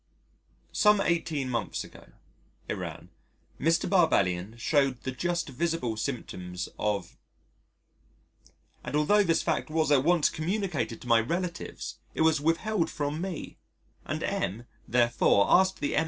"Some 0.71 0.99
18 0.99 1.47
months 1.47 1.83
ago," 1.83 2.07
it 2.67 2.73
ran, 2.73 3.09
"Mr. 3.59 3.87
Barbellion 3.87 4.57
shewed 4.57 5.03
the 5.03 5.11
just 5.11 5.49
visible 5.49 5.95
symptoms 5.95 6.67
of" 6.79 7.19
and 8.83 8.95
altho' 8.95 9.21
this 9.21 9.43
fact 9.43 9.69
was 9.69 9.91
at 9.91 10.03
once 10.03 10.27
communicated 10.27 11.01
to 11.01 11.07
my 11.07 11.19
relatives 11.19 11.99
it 12.15 12.21
was 12.21 12.41
withheld 12.41 12.89
from 12.89 13.21
me 13.21 13.59
and 14.03 14.23
M 14.23 14.65
therefore 14.87 15.45
asked 15.47 15.81
the 15.81 15.95
M. 15.95 15.99